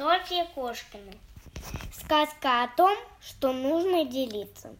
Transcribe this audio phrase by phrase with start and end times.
[0.00, 1.12] Софья Кошкина.
[1.92, 4.74] Сказка о том, что нужно делиться.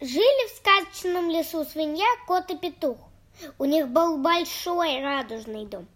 [0.00, 2.98] Жили в сказочном лесу свинья, кот и петух.
[3.58, 5.88] У них был большой радужный дом.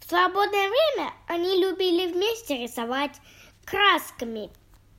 [0.00, 3.14] В свободное время они любили вместе рисовать
[3.64, 4.50] красками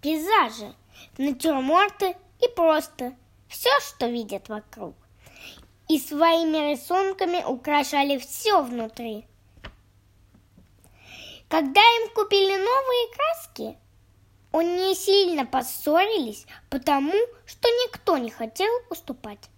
[0.02, 0.74] пейзажи,
[1.18, 3.14] натюрморты и просто
[3.50, 4.96] все, что видят вокруг.
[5.90, 9.26] И своими рисунками украшали все внутри–
[11.54, 13.78] когда им купили новые краски,
[14.52, 17.14] они сильно поссорились, потому
[17.46, 19.52] что никто не хотел уступать.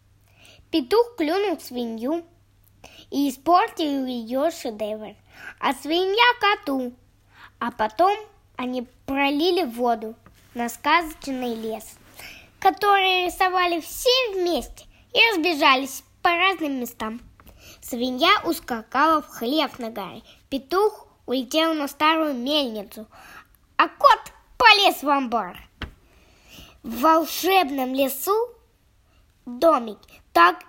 [0.72, 2.26] Петух клюнул свинью
[3.12, 5.16] и испортил ее шедевр,
[5.62, 6.92] а свинья коту.
[7.60, 8.14] А потом
[8.58, 10.16] они пролили воду
[10.54, 11.98] на сказочный лес,
[12.60, 17.22] который рисовали все вместе и разбежались по разным местам.
[17.82, 23.08] Свинья ускакала в хлев на горе, петух улетел на старую мельницу,
[23.78, 24.20] а кот
[24.58, 25.58] полез в амбар.
[26.84, 28.36] В волшебном лесу
[29.46, 30.64] домики так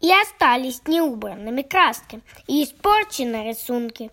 [0.00, 4.10] и остались неубранными красками и испорчены рисунки.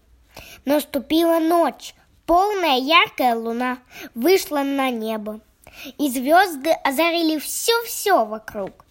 [0.66, 1.94] Наступила ночь,
[2.26, 3.80] полная яркая луна
[4.14, 5.40] вышла на небо,
[5.98, 8.86] и звезды озарили все-все вокруг.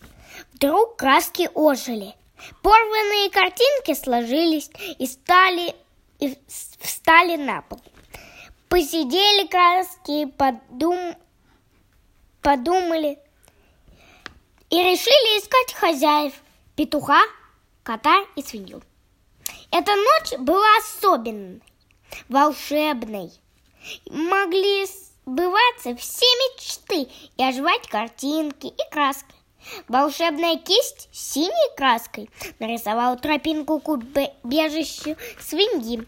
[0.53, 2.15] Вдруг краски ожили,
[2.63, 5.75] порванные картинки сложились и стали
[6.21, 7.81] и встали на пол.
[8.69, 11.15] Посидели краски, подум...
[12.43, 13.19] подумали
[14.71, 16.33] и решили искать хозяев
[16.77, 17.23] петуха,
[17.83, 18.83] кота и свинью.
[19.71, 21.63] Эта ночь была особенной,
[22.29, 23.31] волшебной.
[24.09, 29.35] Могли сбываться все мечты и оживать картинки и краски.
[29.89, 36.07] Волшебная кисть с синей краской нарисовала тропинку к убежищу свиньи.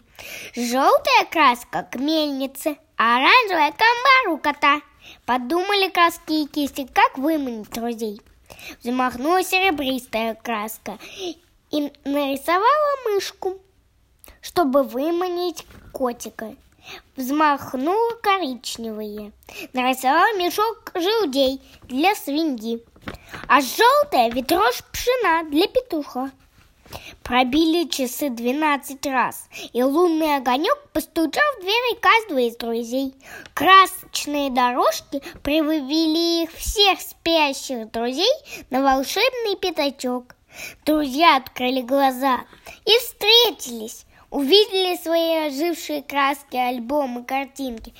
[0.55, 4.81] Желтая краска к мельнице, а оранжевая к амбару кота.
[5.25, 8.21] Подумали краски и кисти, как выманить друзей.
[8.81, 10.97] Взмахнула серебристая краска
[11.71, 13.57] и нарисовала мышку,
[14.41, 16.55] чтобы выманить котика.
[17.15, 19.31] Взмахнула коричневые,
[19.73, 22.83] нарисовала мешок желудей для свиньи
[23.47, 26.31] а желтая ветрож пшена для петуха.
[27.21, 33.13] Пробили часы двенадцать раз, и лунный огонек постучал в двери каждого из друзей.
[33.53, 38.31] Красочные дорожки привели их всех спящих друзей
[38.69, 40.35] на волшебный пятачок.
[40.85, 42.39] Друзья открыли глаза
[42.85, 47.93] и встретились, увидели свои ожившие краски, альбомы, картинки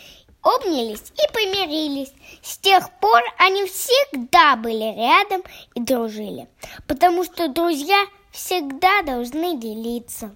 [0.48, 2.14] обнялись и помирились.
[2.42, 5.44] С тех пор они всегда были рядом
[5.76, 6.48] и дружили,
[6.88, 10.36] потому что друзья всегда должны делиться.